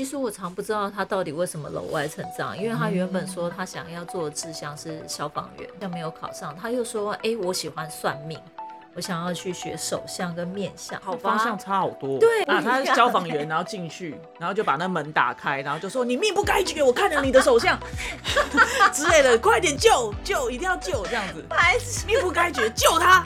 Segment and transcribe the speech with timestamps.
[0.00, 6.56] 其实我常不知道他到底为什么楼外成这样，因为他原本说他想要做的志向是消防员，但没有考上。
[6.56, 8.40] 他又说，哎，我喜欢算命，
[8.94, 12.18] 我想要去学手相跟面相，好方向差好多。
[12.18, 17.78] 对啊，他是消防员，然后进去，然后就把那门打开，然后就说你命不该绝，我看了你的手相
[18.94, 21.44] 之类的，快点救救，一定要救这样子，
[22.06, 23.22] 命不该绝，救他。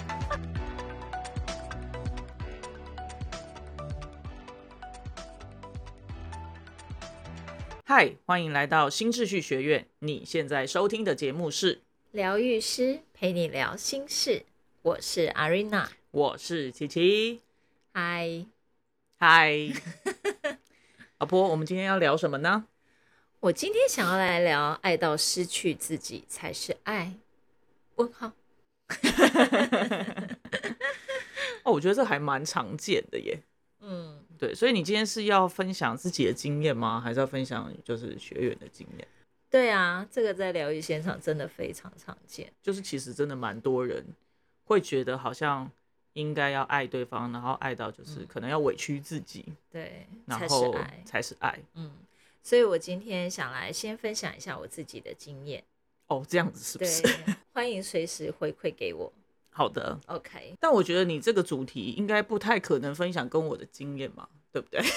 [7.96, 9.86] 嗨，欢迎来到新秩序学院。
[10.00, 14.44] 你现在收听的节目是疗愈师陪你聊心事，
[14.82, 17.43] 我是阿瑞娜，我是琪琪。
[17.93, 18.46] 嗨，
[19.16, 19.71] 嗨，
[21.18, 22.66] 阿波，我们今天要聊什么呢？
[23.38, 27.13] 我今天想要来聊，爱到失去自己才是爱。
[27.94, 28.32] 问号。
[31.63, 33.41] 哦，我觉得这还蛮常见的耶。
[34.44, 34.48] 嗯。
[34.48, 37.00] 对，所以你今天是要分享自己的经验吗？
[37.00, 39.08] 还是要分享就是学员的经验？
[39.50, 42.52] 对啊，这个在疗愈现场真的非常常见。
[42.62, 44.04] 就是其实真的蛮多人
[44.64, 45.70] 会觉得好像
[46.14, 51.58] 应该要爱对方，然后爱到就是可能要委屈自己，对，然后才是爱。
[51.74, 51.92] 嗯，
[52.42, 55.62] 所以我今天想来先分享一下我自己的经验。
[56.08, 57.02] 哦，这样子是不是？
[57.52, 59.12] 欢迎随时回馈给我。
[59.56, 60.56] 好的，OK。
[60.58, 64.83] 但我觉得你这个主题应该不太可能分享跟我的经验嘛，对不对？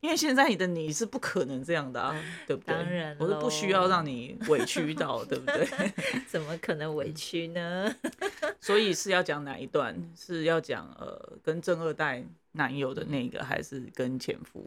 [0.00, 2.74] 因为现在你的你是不可能这样的啊，对不对？
[2.74, 5.66] 当然，我是不需要让你委屈到，对不对？
[6.26, 7.94] 怎么可能委屈呢？
[8.60, 9.96] 所以是要讲哪一段？
[10.16, 14.66] 是要讲呃跟正二代男友的那个，还是跟前夫？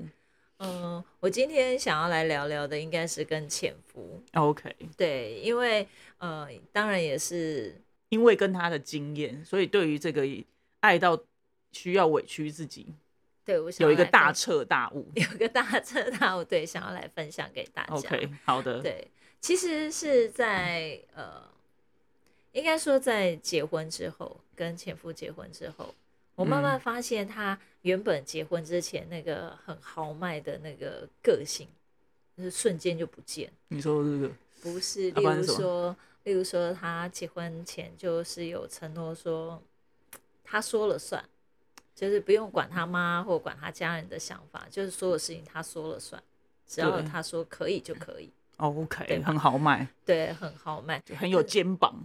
[0.59, 4.23] 嗯，我今天想要来聊聊的应该是跟前夫。
[4.33, 5.85] OK，对，因为
[6.19, 7.75] 呃，当然也是。
[8.09, 10.25] 因为跟他的经验，所以对于这个
[10.79, 11.21] 爱到
[11.73, 12.93] 需要委屈自己，
[13.43, 17.93] 对我想有一个大彻大悟，有一个大彻大悟，对，想要来分享给大家。
[17.93, 18.81] OK，好的。
[18.81, 19.05] 对，
[19.41, 21.43] 其实是在呃，
[22.53, 25.93] 应该说在结婚之后，跟前夫结婚之后，
[26.35, 31.67] 我慢慢发现他原本结婚之前那个很豪迈的那个个性，
[32.37, 33.51] 就是瞬间就不见。
[33.67, 34.31] 你说这个
[34.61, 35.93] 不是，例如说。
[36.27, 39.63] 例如说，他结婚前就是有承诺说，
[40.43, 41.23] 他说了算，
[41.95, 46.21] 就是不用管他妈或管他家人的想法，就是所有事情他说了算，
[46.67, 48.29] 只要他说可以就可以。
[48.57, 51.95] OK，很豪迈，对，很豪迈，很有肩膀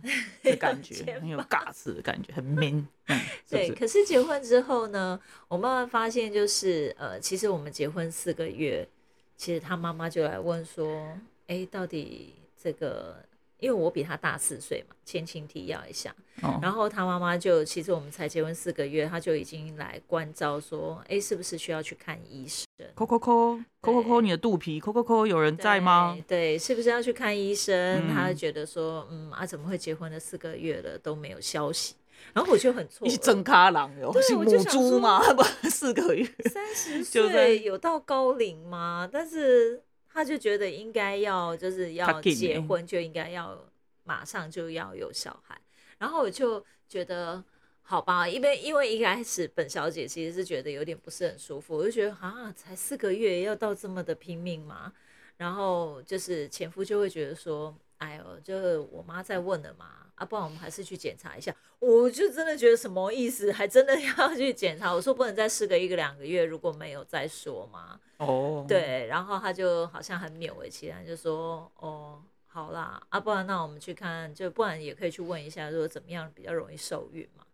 [0.44, 2.86] 的感觉，很有尬子的感觉，很 man。
[3.50, 8.88] 对，可是结婚之后呢，我慢慢发现，就是呃，其实我们结婚四个月，
[9.36, 11.18] 其实他妈妈就来问说，
[11.48, 13.16] 哎，到底这个。
[13.62, 16.12] 因为我比他大四岁嘛，前情提要一下，
[16.60, 22.66] 然后他妈妈就其实我们才结婚四个月，他就已经来关照说，哎，是不是需要去看医生？
[22.96, 26.18] 抠抠抠抠抠抠你的肚皮，抠抠抠有人在吗？
[26.26, 28.08] 对，是不是要去看医生？
[28.12, 31.94] 他觉得说，嗯啊，怎么会结婚了四个月了都没有消息？
[32.32, 35.20] 然后我就很错，你真卡郎哟， 是母猪吗？
[35.34, 39.08] 不，四个月，三十岁有到高龄吗？
[39.12, 39.84] 但是。
[40.12, 43.58] 他就觉得应该要就是要结婚就应该要
[44.04, 45.60] 马上就要有小孩，
[45.98, 47.42] 然后我就觉得
[47.82, 54.92] 好吧，因为因为一开始本小姐其实是觉得有点不是很舒服，我就觉得啊，才四个月要到这么的拼命吗？
[55.38, 61.54] 然后就是前夫就会觉得说，哎呦，就是我妈在问了嘛，啊，不然我们还是去检查一下。
[61.80, 64.94] 我就真的觉得什么意思，还真的 要去检查？
[64.94, 67.98] 我说不能再试个一个两个月，如果没有再说嘛。
[68.18, 77.44] 哦，对，然后他就好像很勉为其难，就说哦，好啦，啊，不然那我们去看，就不然也可以去问一下，说怎么样比较容易受孕嘛。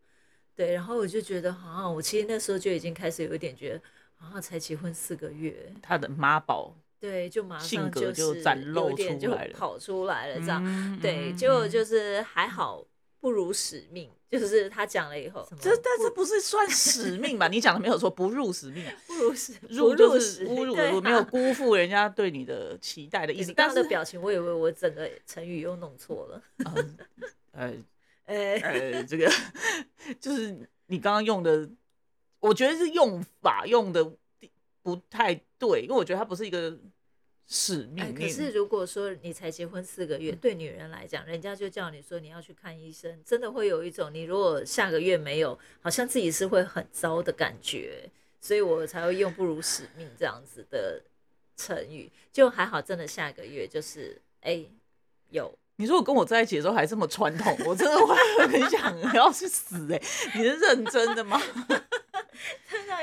[0.55, 3.83] 对，然后我就觉得，好像我其实那时候就已经开始有一点觉得，
[4.19, 12.85] 啊，才结婚四个月，他的妈宝，对，就马上就展露出来了，跑出来了，这样，对，就就是还好。
[13.21, 17.49] 不辱使命，就是他讲了以后，这但是不是算使命吧？
[17.51, 23.53] 你讲的没有错，不入使命， 不如使入就是侮辱，没有辜负人家对你的期待的意思。
[23.57, 26.43] 但是表情，我以为我整个成语又弄错了。
[27.51, 27.75] 呃
[28.27, 29.29] 呃呃，这个
[30.21, 30.53] 就是
[30.87, 31.69] 你刚刚用的，
[32.39, 34.09] 我觉得是用法用的
[34.81, 36.79] 不太对，因为我觉得它不是一个。
[37.51, 38.15] 使命。
[38.15, 48.07] 可是如果说你才结婚四个月，对女人来讲，人家就叫你说你要去看医生，真的会有一种你如果下个月没有，好像自己是会很糟的感觉，
[48.39, 51.03] 所以我才会用不如使命这样子的
[51.57, 52.13] 成语。
[52.31, 54.63] 就还好，真的下个月就是哎
[55.31, 55.51] 有。
[55.77, 58.15] 你说我跟我在一起的时候还这么传统，我真的会
[58.47, 60.03] 很想要去死哎！
[60.35, 61.41] 你是认真的吗？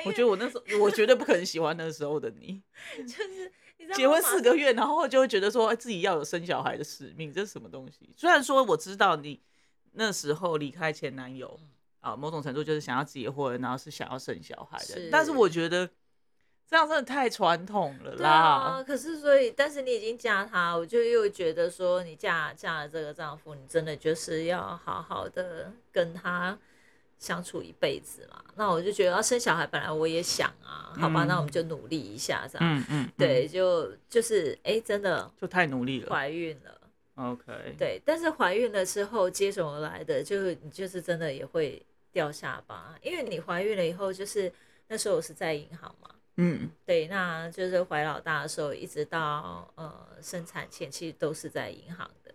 [0.06, 2.62] 我觉得我那时候，我绝对不可能喜欢那时候的你。
[3.08, 3.52] 就是
[3.94, 8.14] 结婚四个月，然后就会觉得说自己要有生小孩的使命，这是什么东西？
[8.16, 9.42] 虽然说我知道你
[9.94, 11.60] 那时候离开前男友
[12.02, 15.90] 啊，某种程度就是想要结婚，然后是想要生小孩的，但是我觉得。
[16.68, 18.18] 这样真的太传统了啦！
[18.18, 26.58] 对啊，可是所以，但是你已经嫁他，我就又觉得说，你嫁嫁了这个丈夫，你真的就是要好好的跟他
[27.20, 28.44] 相处一辈子嘛。
[28.56, 32.78] 那我就觉得要生小孩，本来我也想啊，好吧，那我们就努力一下，这样。
[32.80, 33.12] 嗯嗯。
[33.18, 36.82] 对，就就是哎，真的就太努力了，怀孕了。
[37.16, 37.76] OK。
[37.78, 41.82] 对，但是怀孕了之后接踵而来的，就是你就是真的也会
[42.12, 44.52] 掉下巴，因为你怀孕了以后，就是
[44.88, 46.10] 那时候我是在银行嘛。
[46.38, 52.32] 嗯，对，那就是怀老大的时候，一直到呃生产前，其实都是在银行的。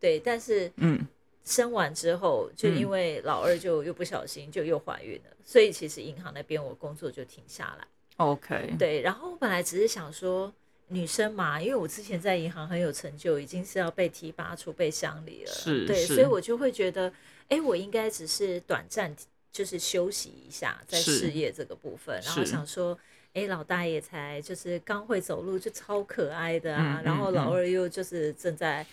[0.00, 1.06] 对，但是嗯，
[1.44, 7.86] 生完之后，就因为老二就又不小心就又怀孕了，所以其实银行那边我工作就停下来。
[8.16, 10.52] OK，对，然后我本来只是想说
[10.88, 17.12] 女生嘛，因为我之前在银行很有成就，已经是要被提拔出备乡里了，是，对，所以我就会觉得，
[17.48, 19.14] 哎，我应该只是短暂
[19.50, 22.98] 就是休息一下，在事业这个部分，然后想说。
[23.34, 27.00] 哎，老大爷才就是刚会走路，就超可爱的啊。
[27.02, 28.86] 然后老二又就是正在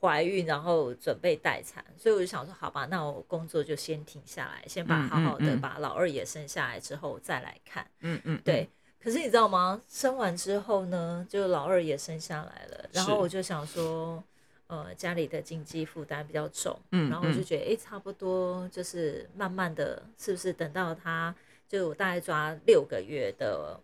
[0.00, 7.86] 怀孕，然后准备待产，所以我就想说，好吧，那我工作就先停下来，先把好好的把老二也生下来之后再来看。
[8.00, 8.68] 嗯嗯，对。
[8.98, 9.80] 可是你知道吗？
[9.88, 14.22] 生完之后呢，就老二也生下来了，然后我就想说，
[14.66, 21.34] 呃，家里的经济负担比较重，嗯，然后我就觉得，哎，差不多就是慢慢的，是不是等到他。
[21.68, 23.80] 就我大概抓六个月的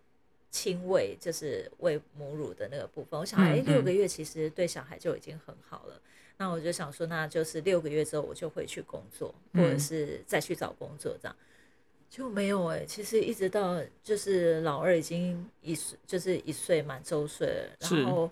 [0.52, 3.18] 亲喂，就是喂母乳的那个部分。
[3.18, 6.00] 我想，哎，六个月其实对小孩就已经很好了。
[6.36, 11.34] 那我就想说，那就是六个月之后我就回去工作，或者是再去找工作这样。
[12.10, 17.64] 就没有哎，其实一直到就是老二已经一岁，就是一岁满周岁了。
[17.80, 18.30] 然后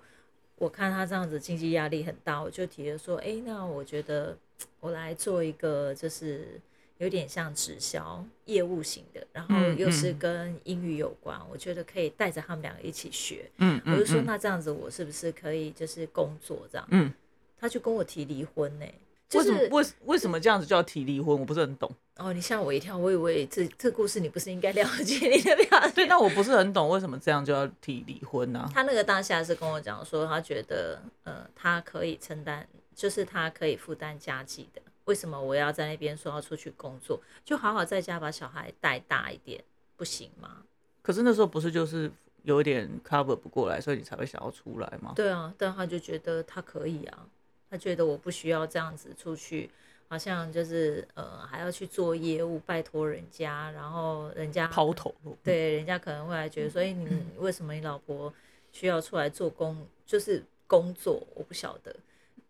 [0.56, 4.36] 我看他这样子经济压力很大，我就提了说，哎，那我觉得
[4.78, 6.60] 我来做一个就是。
[7.00, 13.50] 有点像直销业务型的，然后又是跟英语有关，我觉得可以带着他们两个一起学。
[13.56, 16.86] 嗯我就说那这样子，我是不是可以就是工作这样？
[16.90, 17.10] 嗯，
[17.58, 18.84] 他就跟我提离婚呢。
[19.32, 21.38] 为什么为为什么这样子就要提离婚？
[21.38, 21.90] 我不是很懂。
[22.16, 25.26] 哦，你吓我一跳，我以为这这故事你不是应该了解？
[25.30, 28.68] 你的表 对，那我不是很懂为什么这样就要提离婚呢？
[28.74, 34.82] 他那个当下是跟我讲说，他觉得呃，他可以承担，就是他可以负担家计的。
[35.10, 37.20] 为什么我要在那边说要出去工作？
[37.44, 39.60] 就好好在家把小孩带大一点，
[39.96, 40.62] 不行吗？
[41.02, 42.08] 可是那时候不是就是
[42.44, 45.12] 有一点 cover 不过来，所以你才会想要出来吗？
[45.16, 47.26] 对啊，但他就觉得他可以啊，
[47.68, 49.68] 他觉得我不需要这样子出去，
[50.06, 57.08] 好像就是呃还要去做业务，拜托人家，然后人家抛头露对，人家可能会来觉得，所以你
[57.38, 58.32] 为什么你老婆
[58.70, 61.20] 需要出来做工，就是工作？
[61.34, 61.96] 我不晓得。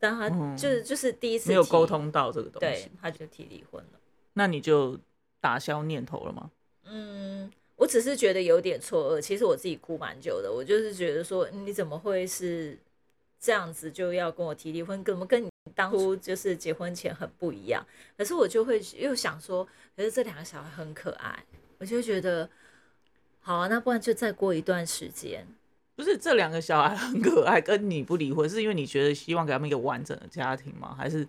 [0.00, 4.00] 但他就是就是第一次没有沟通到这个东西，对，他就提离婚了。
[4.32, 4.98] 那你就
[5.40, 6.50] 打消念头了吗？
[6.84, 9.20] 嗯，我只是觉得有点错愕。
[9.20, 10.50] 其实我自己哭蛮久的。
[10.50, 12.78] 我就是觉得说，你怎么会是
[13.38, 15.04] 这样子就要跟我提离婚？
[15.04, 17.86] 怎么跟你当初就是结婚前很不一样？
[18.16, 21.44] 可是我就会又想说，可是这两个小孩很可爱，
[21.78, 22.48] 我就觉得
[23.40, 25.46] 好啊，那不然就再过一段时间。
[26.00, 30.94] 不是这两个小孩很可爱，跟你不离婚，是因为你觉得希望给他们一个完整的家庭吗？
[30.96, 31.28] 还是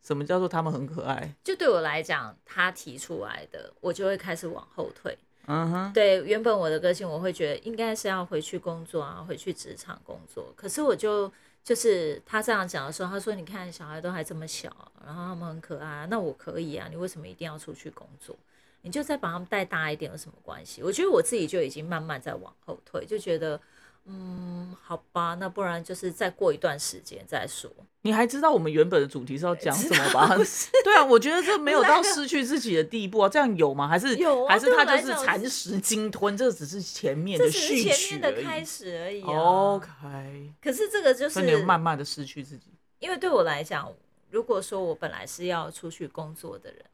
[0.00, 1.34] 什么叫做他们很可爱？
[1.42, 5.18] 就对我来讲，他提出来的，我就会开始往后退。
[5.46, 10.54] 嗯哼，对，原本我的个性，我会觉得应该是要回去工作啊，回去职场工作。
[10.56, 11.28] 可是我就
[11.64, 14.70] 就是他这样讲的时候，他说：“你看小孩都还这么小，
[15.04, 18.36] 然后他们很可爱，那我可以啊，你为什么一定要出去工作？
[18.82, 23.60] 你就再把他们带大一点有什么关系？”我觉得我自己就已经慢慢在往后退，就觉得。
[24.04, 27.70] 嗯，好吧，那不然就是再过一段时间再说。
[28.04, 30.36] 你还知道我们原本的主题是要讲什么吧？
[30.82, 33.28] 对啊，我觉得这没有到失去自己的地步啊。
[33.28, 33.86] 这样有吗？
[33.86, 34.44] 还是有？
[34.46, 36.36] 还是他就是蚕食鲸吞？
[36.36, 39.22] 这只是前面的序曲的开始而已。
[39.22, 40.52] OK。
[40.60, 42.72] 可是这个就是慢慢的失去自己。
[42.98, 43.88] 因为对我来讲，
[44.30, 46.84] 如果说我本来是要出去工作的人。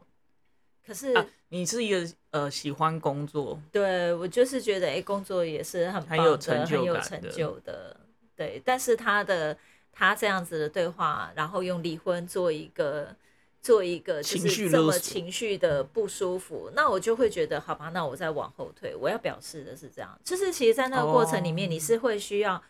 [0.88, 1.14] 可是
[1.50, 7.94] 你是一个呃喜欢工作，对我就是觉得哎，工作也是很很有成就、很有成就的，
[8.34, 8.62] 对。
[8.64, 9.54] 但是他的
[9.92, 13.14] 他这样子的对话，然后用离婚做一个
[13.60, 18.96] 做一个就是这么情绪的不舒服，那我就会觉得好吧，那我再往后退。
[18.96, 22.62] 我要表示的是这样，就是其实，在那个过程里面，你是会需要，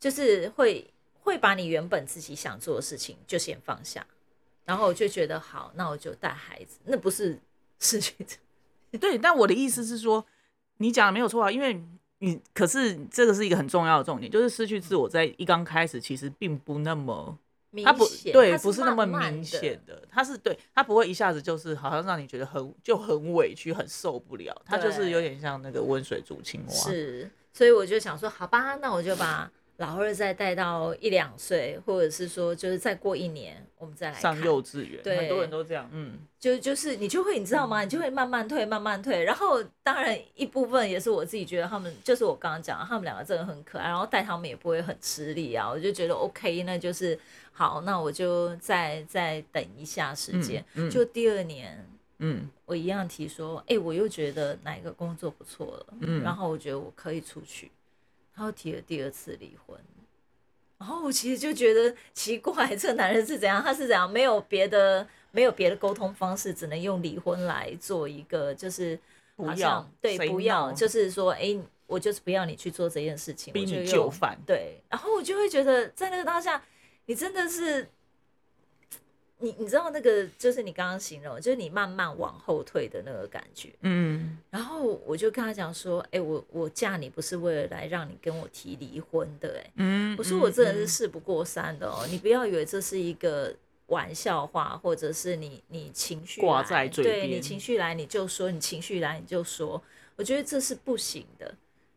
[0.00, 4.04] 就是会会把你原本自己想做的事情就先放下，
[4.64, 7.38] 然后我就觉得好，那我就带孩子，那不是。
[7.80, 8.14] 失去
[9.00, 10.24] 对，但我的意思是说，
[10.76, 11.82] 你讲的没有错啊，因为
[12.18, 17.38] 你可是这个是一个很重要的重点，就是失去自我在一刚开始其实并不那么。
[17.84, 26.74] 他不对，不是那么明显的，它是对它不会一下子就是好像让你觉得很就很委屈、很受不了，它就是有点像那个温水煮青蛙。
[26.74, 29.48] 是，所以我就想说，好吧，那我就把。
[29.80, 35.02] 老二再带到一两岁，或者是说，就是再过一年，我们再来上幼稚园。
[35.02, 35.88] 对，很多人都这样。
[35.90, 37.82] 嗯，就就是你就会，你知道吗？
[37.82, 39.24] 你就会慢慢退，慢慢退。
[39.24, 45.66] 然后，当然一部分也是我自己觉得他们，就是我刚刚讲，他们两个真的很可爱，然后带他们也不会很吃力啊。
[45.70, 47.18] 我就觉得 OK，那就是
[47.50, 50.62] 好，那我就再再等一下时间。
[50.90, 57.70] 就第二年，嗯，我一样提说，哎，我又觉得哪一个工作不错了，嗯，然后我觉得我可以出去。
[58.40, 59.78] 然后提了第二次离婚，
[60.78, 63.62] 然后我其实就觉得奇怪，这个男人是怎样？
[63.62, 64.10] 他是怎样？
[64.10, 68.98] 没有别的，没有别的沟通方式，只能用离婚来做一个，就是
[69.36, 71.54] 不要对，不要，就是说，哎，
[71.86, 74.38] 我就是不要你去做这件事情，逼你就范。
[74.46, 76.64] 对，然后我就会觉得，在那个当下，
[77.04, 77.86] 你真的是。
[79.40, 84.38] 你你知道那个就是你刚刚形容，就是你慢慢往后退的那个感觉，嗯。
[84.50, 90.16] 然后我就跟他讲说，哎，我我嫁你不是为了来让你跟我提离婚的，哎，嗯。
[90.18, 93.54] 我说我真的是事不过三的哦，你不要以为这是一个
[93.86, 99.82] 玩笑话，或者是你你情绪挂在嘴边，对你情绪来你就说，你情绪来你就说，
[100.16, 101.54] 我觉得这是不行的。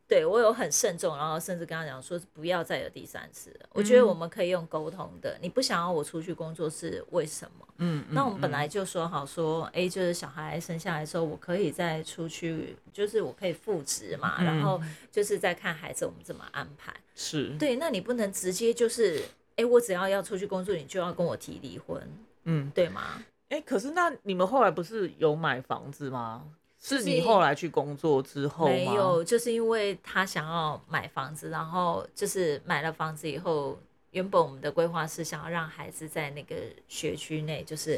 [0.08, 3.70] 对我有很慎重，然后甚至跟他讲说不要再有第三次了。
[3.74, 5.38] 我觉得我们可以用沟通的。
[5.42, 7.68] 你不想要我出去工作是为什么？
[7.78, 14.80] 嗯，那我们本来就说好说，哎，就是小孩生下来之后，我可以再出去，就是我可以复职嘛，然后
[15.12, 16.94] 就是再看孩子，我们怎么安排。
[17.16, 19.22] 是对，那你不能直接就是，
[19.56, 22.02] 哎，我只要要出去工作，你就要跟我提离婚，
[22.44, 23.24] 嗯，对吗？
[23.50, 26.44] 哎，可是那你们后来不是有买房子吗？
[26.84, 33.80] 是你后来去工作之后没有，就是因为他想要买房子，然后就是买了房子以后，
[34.12, 36.56] 原本我们的规划是想要让孩子在那个
[36.90, 37.98] 学区内，就是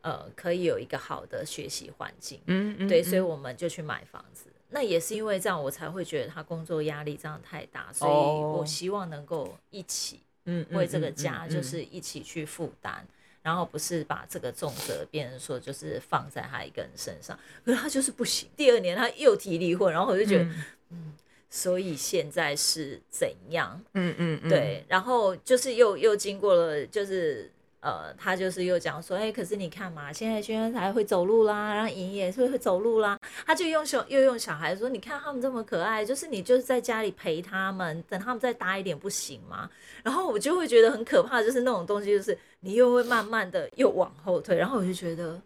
[0.00, 2.40] 呃可以有一个好的学习环境。
[2.46, 4.46] 嗯嗯，对，所以我们就去买房子。
[4.70, 8.12] 那也是因为这样，我才会觉得他工作压力这样太大，所以
[8.58, 13.06] 我希望能够一起，嗯，为这个家就是一起去负担。
[13.46, 18.48] 然后不是把这个重责变成说就是放在他一个人身上，可是他就是不行。
[18.56, 20.44] 第二年他又提离婚，然后我就觉得，
[20.90, 21.14] 嗯，
[21.48, 23.80] 所以现在是怎样？
[23.94, 24.84] 嗯嗯，对。
[24.88, 27.48] 然后就是又又经过了，就是。
[27.86, 33.16] 呃，他就是又讲说，哎，可是你看嘛，现在轩轩才会走路啦，然后莹也是会走路啦，
[33.46, 39.70] 他就用小又用小孩说，你看他们这么可爱，就是你就是在家里陪他们，等他们再大一点不行吗？
[40.02, 45.40] 然后我就会觉得很可怕，就是那种东西，就是你又会慢慢的又往后退，然后我就觉得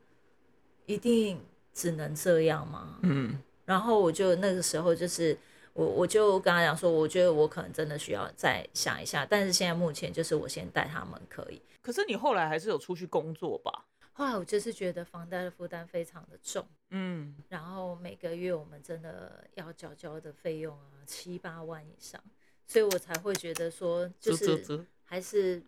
[0.87, 1.39] 一定
[1.75, 2.97] 只能这样吗？
[3.03, 5.37] 嗯，然后我就那个时候就是。
[5.73, 11.63] 我我就跟他讲说，我觉得我可能真的需要再想一下，但是现在目前就是我先带他们可以。
[11.91, 13.85] 可是你后来还是有出去工作吧？
[14.13, 22.23] 后来我就是觉得房贷的负担非常的重，嗯，然后每个月我们真的要缴交的费用啊七八万以上，
[22.67, 25.61] 所以我才会觉得说，就是还是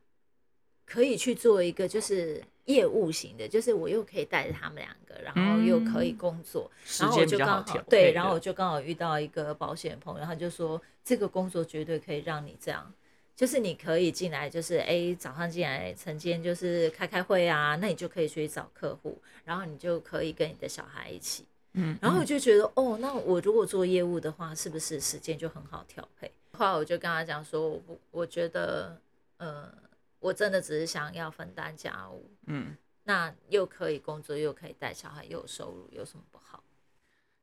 [0.84, 2.40] 可以去做一个就是。
[2.66, 12.94] 业务型的，就是我又可以带着他们两个，然后又可以工作，然后我就刚好对，然后我就刚好遇到一个保险朋友，他就说这个工作绝对可以让你这样，
[13.42, 26.30] 就是你可以进来，就是哎早上进来晨间就是开开会啊，那你就可以去找客户，然后你就可以跟你的小孩一起，嗯，然后我就觉得哦，那我如果做业务的话，是不是时间就很好调配？
[26.52, 28.96] 后来我就跟他讲说，我我觉得
[29.38, 29.82] 呃。
[30.20, 36.62] 我真的只是想要分担家务，嗯，那又可以工作，又可以带小孩，又有收入，有什么不好？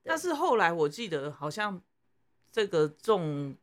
[0.01, 1.81] 但是后来我记得好像
[2.53, 3.53] 这个重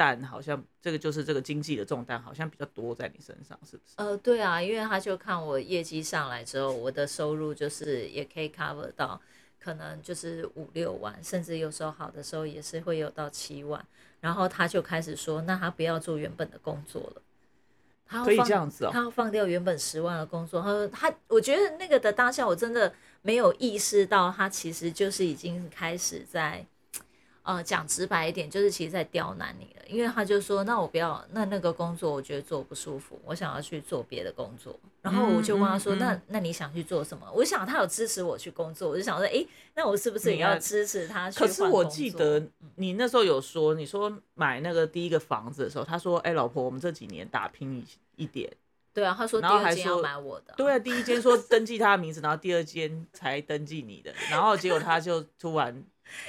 [0.00, 3.92] 担，好像这个就是这个经济的重担，好像比较多在你身上，是不是？
[3.96, 9.20] 呃，对啊，因为他就看我业绩上来之后，我的收入就是也可以 cover 到，
[9.62, 13.84] 可能就是五六万，甚至有时候好的时候也是会有到七万，
[14.20, 17.22] 然后他就开始说，那他不要做原本的工作了。
[18.24, 20.62] 可以这样子哦，他要放掉原本十万的工作。
[20.62, 22.90] 他说他，我觉得那个的当下，我真的
[23.20, 26.64] 没有意识到，他其实就是已经开始在。
[27.50, 34.78] 呃，讲直白一点，就是其实在刁难你了，因为他就说，那我不要，那那个工作我觉得做不舒服，我想要去做别的工作。
[35.02, 37.26] 然后我就问他说，那那你想去做什么？
[37.34, 41.40] 我想他有支持我去工作，我就想说，哎，那我是不是也要支持他去？
[41.40, 42.40] 可是我记得
[42.76, 48.48] 你那时候有说，你说买那个第一个房子的时候，他说，哎，老婆，我们这几年打拼一一点，
[48.94, 50.54] 对啊，他说第二间要买我的。
[50.56, 55.82] 对啊，第一间说登记他的名字，然后第二间才登记你的，然后结果他就突然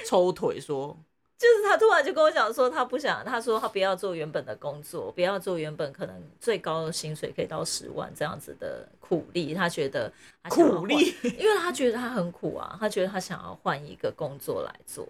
[0.06, 0.98] 抽腿说。
[1.42, 10.12] 就是他突然就跟我讲说，他不想，他说他不要做原本的工作，不要做原本可能最高的薪水可以到十万这样子的苦力，他觉得
[10.48, 15.08] 苦力，因为他觉得他很苦啊，他觉得他想要换一个工作来做。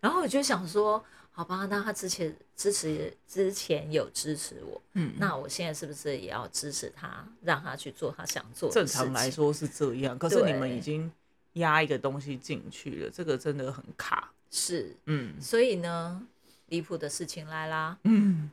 [0.00, 1.00] 然后我就想说，
[1.30, 8.68] 好吧，那他之前支持之前有支持我，嗯，那我现在是不是也要支持他，让他去做他想做？
[8.68, 11.08] 正常来说是这样，可是你们已经
[11.52, 14.28] 压一个东西进去了，这个真的很卡。
[14.54, 16.22] 是，嗯，所以呢，
[16.68, 18.50] 离谱的事情来啦，嗯，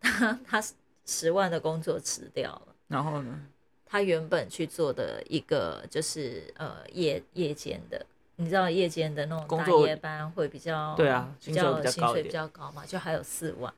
[0.00, 0.64] 他 他
[1.04, 3.38] 十万的工作辞掉了，然后呢，
[3.84, 8.04] 他原本去做的一个就是呃夜夜间的，
[8.36, 13.70] 你知道夜间的那种大夜班会比较对啊，比较薪水比较高嘛，就还有四万，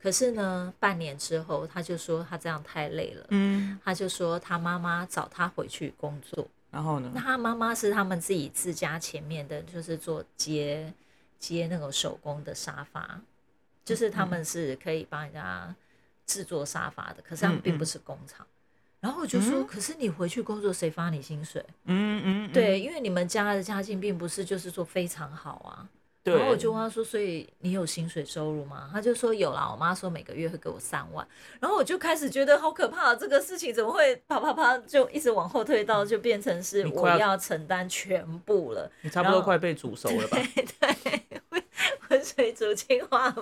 [0.00, 6.48] 可是呢，半年之后他就说他这样太累了，嗯，他就说他妈妈找他回去工作。
[6.76, 7.10] 然后呢？
[7.14, 10.92] 那他妈妈是他们自己自家前面的，就是做接
[11.38, 13.18] 接那种手工的沙发，
[13.82, 15.74] 就是他们是可以帮人家
[16.26, 18.46] 制作沙发的，可是他们并不是工厂。
[19.00, 21.64] 然后我就说，可是你回去工作，谁发你薪水？
[21.84, 25.88] 嗯嗯，对，因为你们家的家境并不是就是说非常好啊。
[26.34, 31.26] 然后我就问他说：“所以你有薪水收入吗？”他就说：“有啦，我妈说每个月会给我三万。”
[31.60, 38.90] 然后我就开始觉得好可怕，这个事情怎么会啪啪啪就一直往后退到就变成是我要承担全部了？
[39.02, 40.38] 你差不多快被煮熟了吧？
[40.80, 41.22] 对，
[42.10, 43.34] 温水煮青蛙。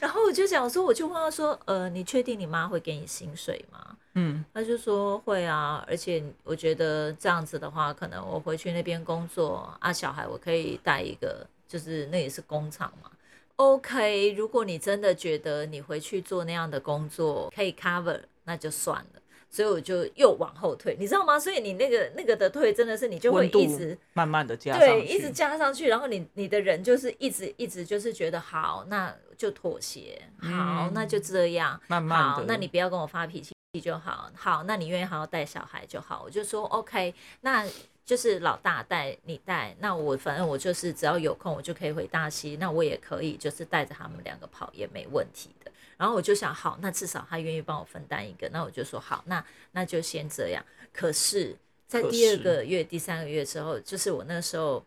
[0.00, 11.46] 然后我就想说，我就问他说：“呃，你确定你妈会给你薪水吗？”嗯，他就说会啊，而且我觉得这样子的话，可能我回去那边工作啊，小孩我可以带一个。
[11.68, 13.10] 就是那也是工厂嘛
[13.56, 14.32] ，OK。
[14.32, 19.20] 如果你真的觉得你回去做那样的工作可以 cover，那就算了。
[19.50, 21.40] 所以我就又往后退，你知道吗？
[21.40, 37.66] 所以你那个那个的退真的是你就会一直慢慢的加对，一直加上去，然后你你的人就是一直一直就是觉得好，那就妥协，好，那就这样，慢慢好，那你不要跟我发脾气就好，好，那你愿意好好带小孩就好，我就说 OK，那。
[38.08, 45.70] 就是老大带你带，那我反正我就是只要有空我就可以回大溪，那我也可以就是带着他们两个跑也没问题的。
[45.98, 50.64] 然后我就想，好，那至少他愿意帮我分担一个，那我就说好，那那就先这样。
[50.90, 51.54] 可是，
[51.86, 54.82] 在第二个月、第三个月之后，就是我那时候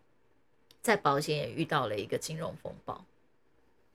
[0.82, 3.06] 在保险也遇到了一个金融风暴，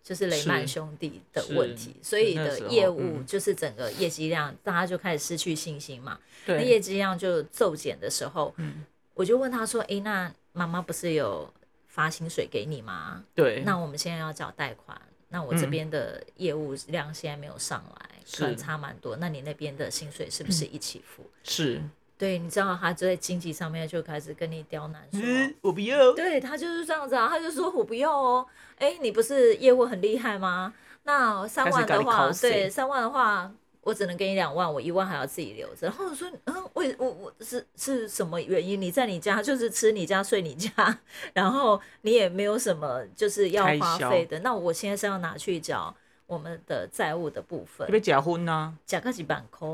[0.04, 8.84] 就是雷曼兄弟的问题，所以的业务就是整个业绩量大家就开始失去信心嘛，那业绩量就骤减的时候，嗯。
[9.16, 11.50] 我就问他说：“哎，那妈妈不是有
[11.86, 13.24] 发薪水给你吗？
[13.34, 15.00] 对，那我们现在要缴贷款，
[15.30, 19.16] 那我这边的业务量现在没有上来，可能差蛮多。
[19.16, 21.24] 那你那边的薪水是不是一起付？
[21.42, 21.80] 是，
[22.18, 25.20] 对，你知道他在经济上面就开始跟你刁难，说
[25.62, 26.12] 我不要。
[26.12, 28.46] 对他就是这样子啊，他就说我不要哦。
[28.76, 30.74] 哎，你不是业务很厉害吗？
[31.04, 33.50] 那三万的话，对，三万的话。”
[33.86, 35.86] 我只能给你两万，我一万还要自己留着。
[35.86, 38.80] 然后我说，嗯，为我我是是什么原因？
[38.82, 40.98] 你在你家就是吃你家睡你家，
[41.32, 44.40] 然后你也没有什么就是要花费的。
[44.40, 45.94] 那我现在是要拿去缴
[46.26, 47.88] 我们的债务的部分。
[47.88, 48.74] 要结婚啊？
[48.84, 49.68] 加个几万块？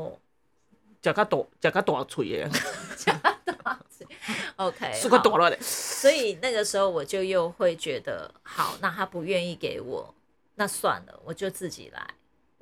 [1.01, 2.49] 加个大加个大嘴耶？
[2.95, 3.13] 加
[3.63, 4.05] 大嘴
[4.57, 5.57] ？OK，是个大了的。
[5.59, 10.13] 所以那个时候我就又会觉得，好，那他不愿意给我，
[10.53, 12.07] 那算了，我就自己来。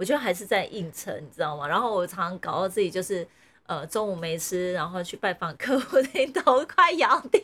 [0.02, 1.68] 我觉得还是在硬撑，你知道吗？
[1.68, 3.26] 然后我常常搞到自己就是，
[3.68, 7.44] 呃，中午没吃，然后去拜访客户， 那头快摇掉。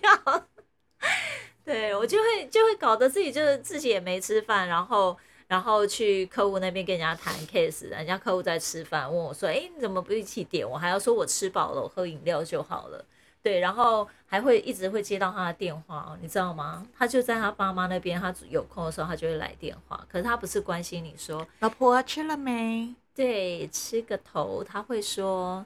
[1.63, 5.15] 对我就会就会搞得自己就是自己也没吃饭，然后
[5.47, 10.67] 然后去客户那边跟人家谈 case，人家客户在吃饭，问我说：“哎，你怎么不一起点？
[10.67, 13.05] 我还要说我吃饱了，我喝饮料就好了。”
[13.47, 16.85] 对，然后还会一直会接到他的电话，你知道吗？
[16.97, 20.05] 他就在他爸妈那边，他有空的时候他就会来电话。
[20.11, 22.93] 可是他不是关心你说，老婆吃了没？
[23.15, 24.61] 对，吃个头。
[24.67, 25.65] 他会说，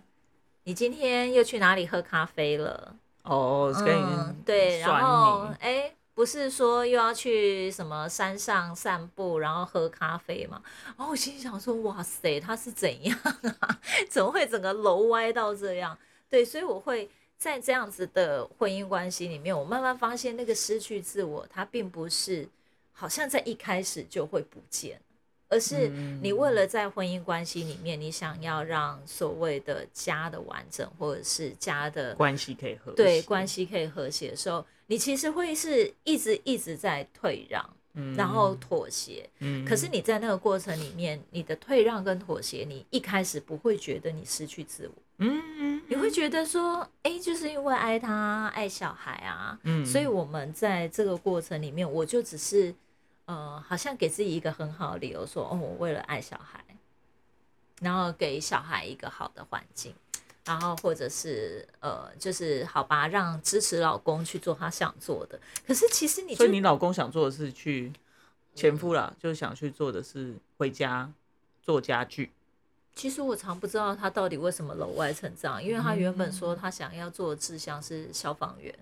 [0.65, 2.95] 你今天又去哪里喝咖啡了？
[3.23, 10.61] 哦，嗯，对，然后哎，不是说又要去什么山上散步，然后喝咖啡吗？
[10.95, 13.17] 然后我心想说，哇塞，他是怎样
[13.59, 13.79] 啊？
[14.07, 15.97] 怎么会整个楼歪到这样？
[16.29, 17.09] 对，所以我会。
[17.41, 22.47] 在这样子的婚姻关系里面，我慢慢发现，那个失去自我，它并不是
[22.91, 25.01] 好像在一开始就会不见，
[25.49, 25.89] 而是
[26.21, 37.67] 你为了在婚姻关系里面，你想要让所谓的家的完整，或者是家的关系可以和对关系可以和谐的时候，你其实会是一直一直在退让，
[38.15, 39.27] 然后妥协。
[39.39, 44.93] 嗯，可是你在那个过程里面，你的退让跟妥协，你一开始不会觉得你失去自我。
[45.21, 52.73] 嗯，你会觉得说，哎，就是因为爱他爱小孩啊，嗯，所以我们在这个过程里面，我就只是，
[53.25, 56.63] 呃，好像给自己一个很好的理由，说，哦，我为了爱小孩，
[57.81, 59.93] 然后给小孩一个好的环境。
[60.43, 65.39] 然后或者是呃，就是好吧，让支持老公去做他想做的。
[65.67, 67.93] 可是其实你，所以你老公想做的是去
[68.55, 71.13] 前夫啦，就是想去做的是回家
[71.62, 72.31] 做家具。
[72.95, 78.73] 其实我常不知道他到底为什么楼外成这样，因为他原本说他想要做的志向是消防员，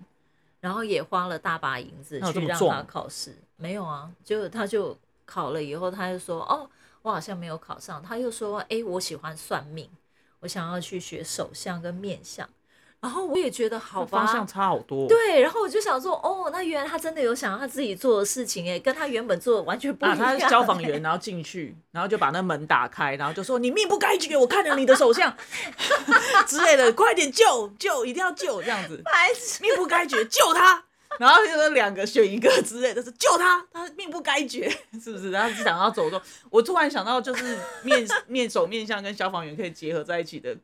[0.60, 3.34] 然后也花了大把银子去让他考试。
[3.56, 6.68] 没有啊，就他就考了以后，他就说哦，
[7.02, 8.02] 我好像没有考上。
[8.02, 9.88] 他又说，哎，我喜欢算命。
[10.40, 12.48] 我想要去学手相跟面相，
[13.00, 15.08] 然后我也觉得好方向差好多。
[15.08, 20.18] 对，然后我就想说，哦，那原来他真的有想要他自己做的事情，哎，跟他原本做的完全不一样。
[20.18, 25.34] 他是消防员，然后进去，然后就把那门打开，然后就说：“你命不该绝，我看着你的手相
[26.46, 29.02] 之类的，快点救救，一定要救，这样子，
[29.62, 30.84] 命不该绝，救他。”
[31.18, 34.68] 然后就说两个选一个之类的，是救他，他命不该绝，
[35.02, 35.30] 是不是？
[35.30, 40.56] 然后想要走动，我突然想到，就是面 面手面相跟消防员可以结合在一起的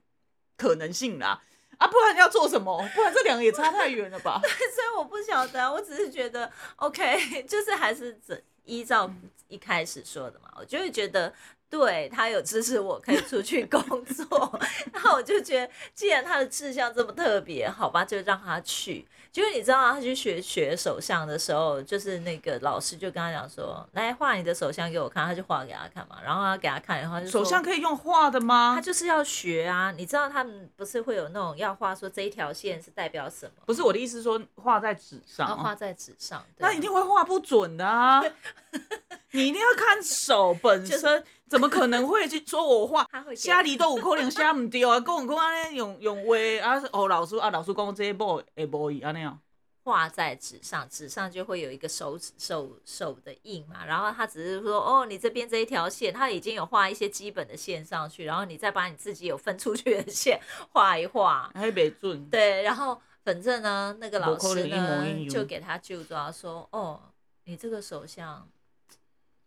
[0.59, 1.41] 可能性啦。
[1.79, 2.77] 啊，不然要做什么？
[2.95, 4.41] 不然这两个也差太远了吧？
[4.45, 8.19] 对所以我不晓得，我只是觉得 OK，就是还是
[8.65, 9.11] 依照
[9.49, 11.33] 一开始说的嘛，我就会觉得。
[11.69, 14.61] 对他有支持我可以出去工作，
[14.93, 19.07] 然后我就觉得，既然他的志向这么特别，好吧，就让他去。
[19.33, 28.73] 就是你知道，他去学学手相的时候，就是那个老师就跟他讲说：“来画你的手相给我看。”他就画给他看嘛，然后他给他看，然后就手相可以用画的吗？
[28.75, 29.93] 他就是要学啊！
[29.95, 33.63] 你知道他们不是会有那种要画说这一条线是代表什么？
[33.67, 38.25] 不是我的意思，说画在纸上，画在纸上，那一定会画不准的啊！
[39.33, 41.23] 你一定要看手本身。
[41.49, 43.09] 怎么可能会去说我画？
[43.37, 44.99] 虾里都有可能写唔对啊！
[45.01, 49.39] 讲讲安尼用用话啊，哦老师啊老师讲这一步会无伊安尼啊。
[49.85, 53.87] 画在纸上，纸上就会有一个手指手手的印嘛。
[53.87, 60.41] 然后他只是说哦，你这边这一条线，他已经有画一些基本的线上去，然后你再把你自己有分出去的线
[60.73, 61.49] 画一画。
[61.55, 62.29] 还没准。
[62.29, 67.01] 对，然后反正呢，那个老师呢就给他就抓说哦，
[67.45, 68.49] 你这个手相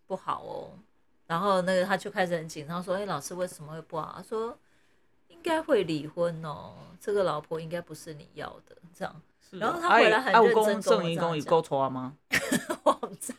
[0.08, 0.80] 不好哦。
[1.30, 4.58] 然后那个他就开始很紧张，说：“哎，老师为什么会不好？”他说
[5.30, 10.44] ：“应该会离婚哦，这个老婆应该不是你要的。”这样，然后他回来很认
[10.82, 10.82] 真
[11.15, 11.92] 跟我讲。
[11.94, 12.18] 吗？
[12.82, 13.32] 我唔知。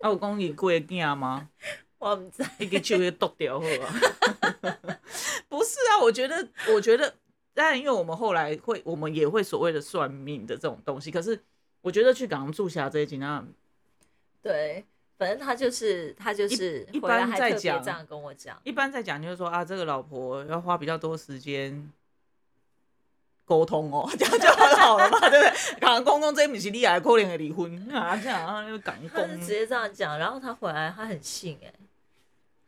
[0.00, 1.48] 啊，有讲伊过囝吗？
[1.96, 2.44] 我唔知。
[2.58, 3.94] 一个手给剁掉好啊！
[5.48, 7.14] 不是啊，我觉得，我觉得，
[7.54, 11.10] 当然，因为我们后来会，我们也会所谓的算命的这种东西。
[11.10, 11.42] 可是，
[11.80, 13.46] 我觉得去港住下这一集呢，
[14.42, 14.84] 对。
[15.22, 21.92] 反正他就是他就是一般在讲这样跟我讲，一般在讲就是说啊，这个老婆要花比较多时间
[23.44, 25.80] 沟通哦，这样就很好了嘛，对不对？
[25.80, 31.72] 讲公公这不是你来可怜的离婚啊，这样啊，又讲公，他是直接这样讲，然后他回来他很信哎，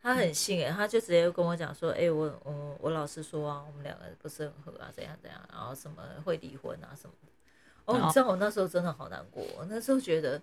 [0.01, 7.31] 他很信哎，他就直接跟我讲说，哎，我我我老实说啊，我们两个不是很合啊，怎样怎样，然后什么会离婚啊什么的。
[7.83, 10.41] 哦，你知道我那时候真的好难过，我那时候觉得。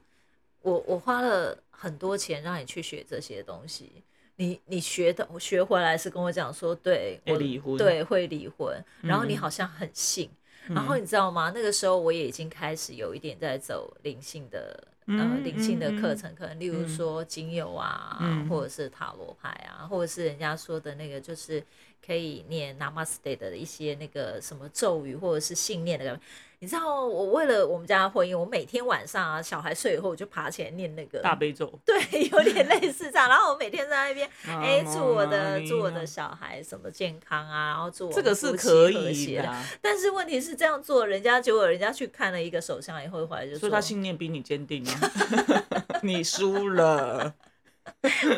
[0.63, 4.03] 我我花了很多钱让你去学这些东西，
[4.37, 10.31] 你你学的学回来是跟我讲说，对我离婚，对会离婚，然后你好像很信，
[10.69, 11.53] 然后你知道吗？
[11.55, 21.63] 那个时候我也已经开始有一点在走灵性的呃灵性的课程，可能例如说精油啊，或者是塔罗牌啊，或者是人家说的那个就是
[22.05, 26.19] 可以念 Namaste 的一些那个什么咒语或者是信念的。
[26.63, 31.67] 你知道我为了我们家婚姻，我每天晚上啊，小孩睡以后，我就爬起来念那个大悲咒。
[31.85, 33.29] 对，有点类似这样。
[33.29, 39.53] 然后我每天在那边， 哎，祝我的祝我的小孩什么健康啊，然后祝我这个是可以的。
[39.81, 45.11] 但是问题是这样做，人家结果人家去看了一个首相以后，回来就说他信念比你坚定啊，
[46.03, 47.35] 你输了，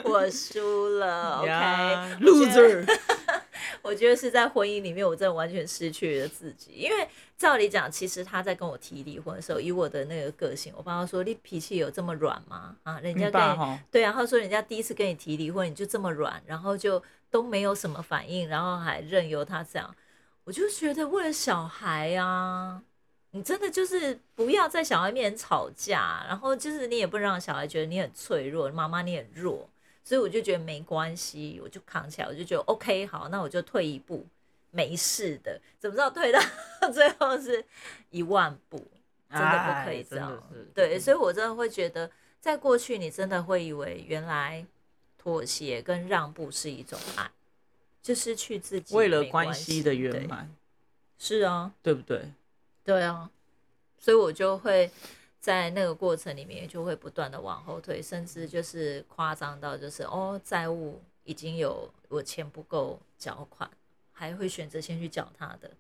[0.03, 2.87] 我输了，OK，loser。
[3.85, 6.73] 我觉得是在婚姻里面，我真的完全失去了自己。
[6.73, 19.95] 因为照理讲，其实他在跟我提离婚的时候，以我的那个个性，我爸爸说：“你脾气有这么软吗？”啊，人家跟对啊，他说人家第一次跟你提离婚，你就这么软，然后就都没有什么反应，然后还任由他这样。
[20.45, 22.83] 我就觉得为了小孩啊，
[23.33, 29.69] 你真的就是不要在小孩面前吵架，然后就是你也不让小孩觉得你很脆弱，妈妈你很弱。
[30.05, 34.27] 所以我就觉得没关系，我就扛起来，我就觉得 OK，好，那我就退一步，
[34.71, 35.59] 没事的。
[35.79, 36.39] 怎么知道退到
[36.93, 37.65] 最后是
[38.11, 38.77] 一万步？
[39.31, 40.41] 真的不可以这样。
[40.75, 44.65] 对，所以我真的会觉得，在过去你真的会以为原来
[45.17, 47.29] 妥协跟让步是一种爱，
[48.03, 50.55] 就失去自己为了关系的圆满。
[51.19, 52.31] 是啊，对不对？
[52.85, 53.31] 对啊，
[53.99, 54.91] 所以我就会
[55.45, 63.71] 在那个过程里面就会不断的往后退，甚至就是夸张到就是哦，债务已经有我钱不够缴款，
[64.11, 65.71] 还会选择先去缴他的。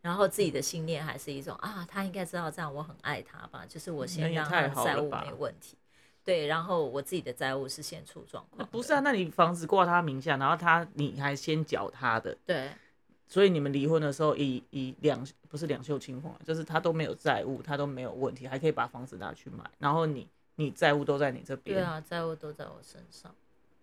[0.00, 5.76] 然后自己的信念还是一种啊，他应该知道这样我很爱他吧，就是我先让他债务没问题，
[6.24, 8.68] 对，然后我自己的债务是先出状况。
[8.72, 12.72] 不是啊，那你房子挂他名下，然后他你还先缴他的，对，
[13.32, 23.34] 所以你们离婚的时候以以两不是两袖清风，就是他都没有债务，他都没有问题，还可以把房子拿去买，然后你你债务都在你这边，对啊，债务都在我身上，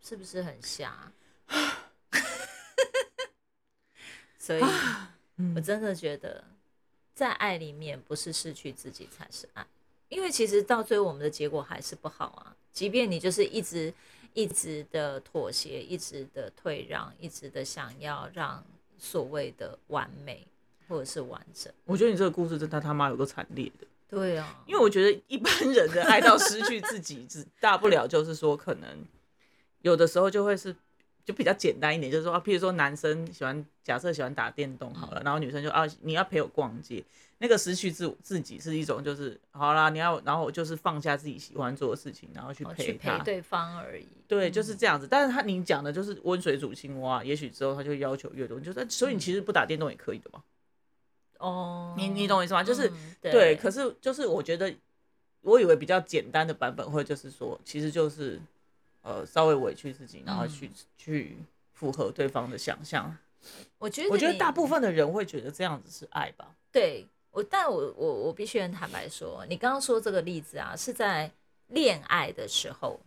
[0.04, 1.12] 是不是很瞎？
[4.38, 4.62] 所以。
[5.56, 6.44] 我真的觉得，
[7.14, 9.66] 在爱里面，不是失去自己才是爱，
[10.10, 12.54] 因为其实到最后，我们的结果还是不好啊。
[12.74, 13.94] 即便你就是一直
[14.34, 18.62] 一直的妥协，一直的退让，一直的想要让
[19.00, 20.46] 所谓的完美
[20.88, 21.74] 或者是完整。
[21.86, 23.88] 我觉得你这个故事真的他妈有个惨烈的。
[24.08, 29.06] 对啊，因为我觉得一般人的爱到失去自己，只大不了就是说，可能
[29.82, 30.76] 有的时候就会是。
[31.30, 37.04] 就比较简单一点，就是说，譬如说男生喜欢，假设喜欢打电动好了，然后女生就啊，你要陪我逛街，
[37.38, 44.08] 那个失去自自己是一种，就是好啦，你要，然后就是放下自己喜欢做的事情，然后去陪他，陪对方而已。
[44.28, 45.08] 对，就是这样子。
[45.08, 50.42] 但是他你讲的就是温水煮青蛙，也许之后他就要求越多，就是所以你其实不打电动也可以的嘛。
[51.38, 52.64] 哦，你你懂我意思吗？
[52.64, 54.74] 就是对，可是就是我觉得，
[55.42, 58.42] 我以为比较简单的版本会就是说，其实就是。
[59.02, 61.38] 呃，稍微委屈自己，然后去去
[61.74, 63.16] 符合对方的想象。
[63.78, 66.56] 我觉得，我觉得大部分的人会觉得这样子是爱吧。
[66.72, 71.32] 对我，但我我我必须很坦白说，你刚刚说这个例子啊，是在
[71.68, 73.00] 恋爱的时候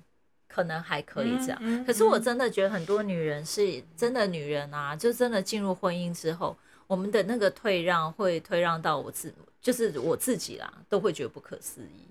[0.48, 1.84] 可能还可以这样。
[1.84, 12.08] 可是我真的觉得很多女人是真的女人啊，就真的进入婚姻之后，我们的那个退让会退让到我自，就是我自己啦，都会觉得不可思议。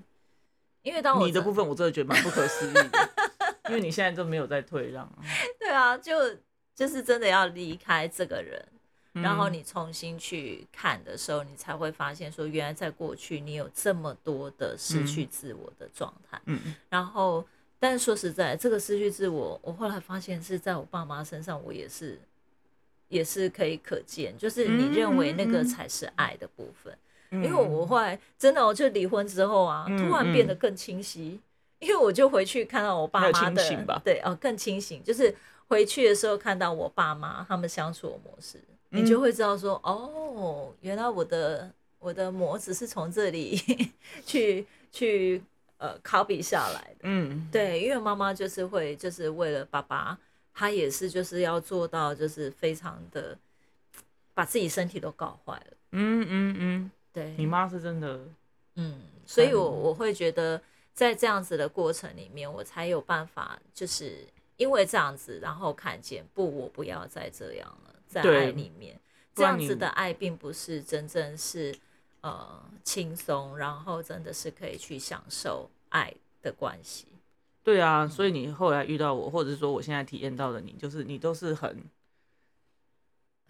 [0.84, 3.10] 因为当我你的部分，我真的觉得蛮不可思议的。
[3.72, 5.10] 因为你现在都没有在退让，
[5.60, 6.14] 对啊，就
[6.76, 8.66] 就是真的要离开这个人，
[9.14, 16.42] 然后你重新去看的时候，你才会发现说，原来在过去你有这么多的失去自我的状态。
[16.46, 16.76] 嗯嗯。
[16.90, 17.46] 然后，
[17.80, 22.20] 但是说实在，这个失去自我，我后来发现是在我爸妈身上，我也是
[23.08, 26.98] 也是可以可见，就是你认为那个才是爱的部分。
[27.32, 31.40] 因为我后来真的，我就离婚之后啊，突然变得更清晰。
[31.82, 35.04] 因为我就回去看到我爸妈的，对哦，更清醒。
[35.04, 35.36] 就是
[35.68, 43.60] 回去的时候看到我爸妈他们相处的模式，你就会知道说，哦，原来我的我的模子是从这里
[44.26, 45.42] 去去
[45.80, 47.00] 呃 copy 下来的。
[47.02, 50.16] 嗯，对，因为妈妈就是会就是为了爸爸，
[50.54, 53.36] 他也是就是要做到就是非常的
[54.36, 55.78] 把自己身体都搞坏了。
[55.94, 58.20] 嗯嗯嗯，对，你妈是真的，
[58.76, 60.62] 嗯，所以我我会觉得。
[60.94, 64.28] 在这样子的过程里面，我才有办法，就是
[64.58, 69.00] 因为这样子，然后看见不，我不要再这样了，在爱里面，
[69.34, 71.76] 这样子的爱并不是真正是
[72.22, 77.08] 呃轻松，然后真的是可以去享受爱的关系。
[77.64, 81.84] 对啊，所以你后来遇到我，或者说我现在体验到的你，就是你都是很。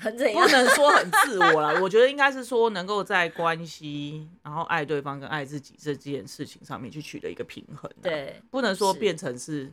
[0.02, 0.42] 很怎样？
[0.44, 7.90] 不能说很自我啦，我觉得应该是说能够在关系，然后爱对方跟爱自己这件事情上面去取得一个平衡。
[8.02, 9.72] 对，不能说变成是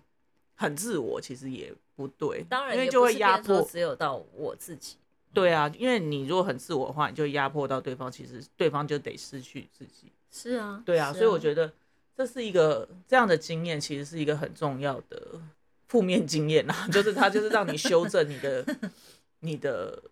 [0.55, 2.45] 很自我，其实也不对。
[2.49, 4.97] 当然，因为就会压迫只有到我自己。
[5.33, 10.13] 对啊，因为你如果很自我的话，你就压迫到对方，其实对方就得失去自己。
[10.31, 11.73] 是啊，对啊，所以我觉得
[12.15, 15.41] 这是一个这样的经验，其实是一个很重要的
[15.87, 18.65] 负面经验啊，就是它就是让你修正你的
[19.41, 20.03] 你的。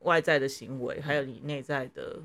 [0.00, 2.20] 外在的行为，还有你内在的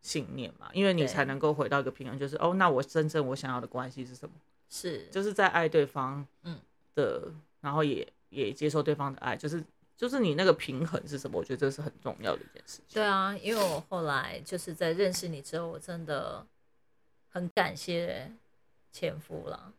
[0.00, 4.34] 信念嘛，因为你才能够回到一个平衡，就是哦，那我真正我想要的关系是什么？
[4.68, 6.58] 是，就是在爱对方，嗯
[6.94, 9.62] 的，然后也也接受对方的爱，就是
[9.96, 11.38] 就是你那个平衡是什么？
[11.38, 12.94] 我觉得这是很重要的一件事情。
[12.94, 16.46] 对啊，因为我后来就是在认识你之后，我真的
[17.28, 18.32] 很感谢
[18.92, 19.72] 前夫了。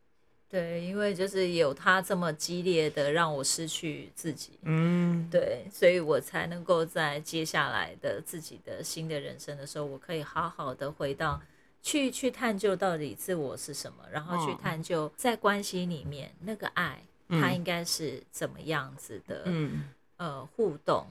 [0.52, 11.40] 对，因为就是有他这么激烈的让我失去自己，嗯，对，所以我才能够在接下来的自己的新的人生的时候，我可以好好的回到
[11.80, 19.88] 去去探究到底自我是什么，然后去探究在关系里面那个爱，它应该是怎么样子的，嗯，
[20.18, 21.06] 呃，互动，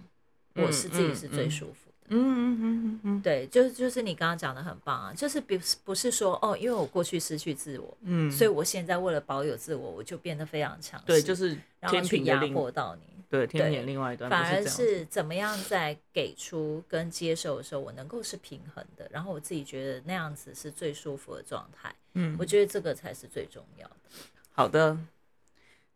[0.53, 23.95] 我是自己是最舒服嗯嗯嗯嗯，对，就是就是你刚刚讲的很棒啊，就是不不是说哦，因为我过去失去自我，嗯，所以我现在为了保有自我，我就变得非常强势，对，就是天平压迫到你，对，天平另外一端，反而是怎么样在给出跟接受的时候，我能够是平衡的，然后我自己觉得那样子是最舒服的状态，嗯，我觉得这个才是最重要的。
[24.51, 24.97] 好的，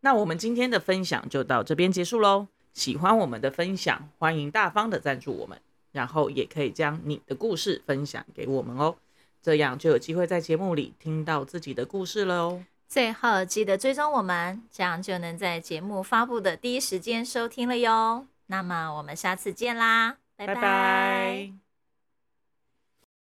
[0.00, 2.48] 那我们今天的分享就到这边结束喽。
[2.72, 5.58] 喜欢我们的分享，欢迎大方的赞助我们。
[5.96, 8.94] 然后也可以将你的故事分享给我们哦，
[9.42, 12.64] 这样就有机会在节目里听到自己的故事了哦。
[12.86, 18.26] 最后记得追踪我们，这样就能在节目发布的第一时间收听了哟。
[18.48, 21.65] 那么我们下次见啦，拜拜。